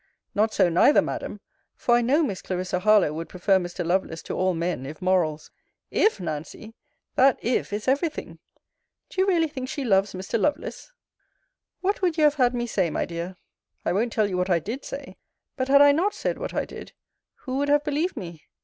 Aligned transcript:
Not 0.33 0.51
so, 0.51 0.67
neither, 0.67 0.99
Madam: 0.99 1.41
for 1.75 1.93
I 1.93 2.01
know 2.01 2.23
Miss 2.23 2.41
Clarissa 2.41 2.79
Harlowe 2.79 3.13
would 3.13 3.29
prefer 3.29 3.59
Mr. 3.59 3.85
Lovelace 3.85 4.23
to 4.23 4.33
all 4.35 4.55
men, 4.55 4.83
if 4.87 4.99
morals 4.99 5.51
IF, 5.91 6.19
Nancy! 6.19 6.73
That 7.13 7.37
if 7.39 7.71
is 7.71 7.87
every 7.87 8.09
thing. 8.09 8.39
Do 9.09 9.21
you 9.21 9.27
really 9.27 9.47
think 9.47 9.69
she 9.69 9.85
loves 9.85 10.13
Mr. 10.15 10.39
Lovelace? 10.39 10.91
What 11.81 12.01
would 12.01 12.17
you 12.17 12.23
have 12.23 12.33
had 12.41 12.55
me 12.55 12.65
say, 12.65 12.89
my 12.89 13.05
dear? 13.05 13.35
I 13.85 13.93
won't 13.93 14.11
tell 14.11 14.27
you 14.27 14.37
what 14.37 14.49
I 14.49 14.57
did 14.57 14.83
say: 14.83 15.17
But 15.55 15.67
had 15.67 15.83
I 15.83 15.91
not 15.91 16.15
said 16.15 16.39
what 16.39 16.55
I 16.55 16.65
did, 16.65 16.93
who 17.41 17.57
would 17.59 17.69
have 17.69 17.83
believed 17.83 18.17
me? 18.17 18.45